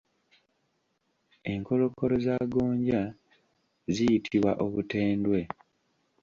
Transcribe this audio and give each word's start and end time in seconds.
Enkolokolo 1.51 2.15
za 2.25 2.35
gonja 2.53 3.01
ziyitibwa 3.93 4.51
Obutendwe. 4.65 5.39